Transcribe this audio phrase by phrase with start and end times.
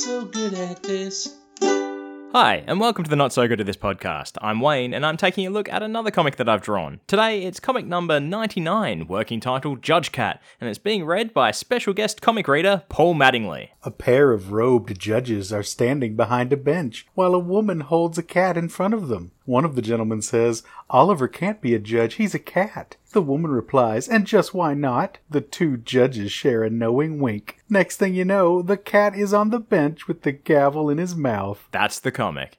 [0.00, 1.36] so good at this.
[2.32, 4.38] Hi, and welcome to the Not So Good at This podcast.
[4.40, 7.00] I'm Wayne, and I'm taking a look at another comic that I've drawn.
[7.06, 11.92] Today, it's comic number 99, working title Judge Cat, and it's being read by special
[11.92, 13.70] guest comic reader Paul Mattingly.
[13.82, 18.22] A pair of robed judges are standing behind a bench while a woman holds a
[18.22, 19.32] cat in front of them.
[19.50, 22.94] One of the gentlemen says, Oliver can't be a judge, he's a cat.
[23.10, 25.18] The woman replies, and just why not?
[25.28, 27.58] The two judges share a knowing wink.
[27.68, 31.16] Next thing you know, the cat is on the bench with the gavel in his
[31.16, 31.66] mouth.
[31.72, 32.54] That's the comic.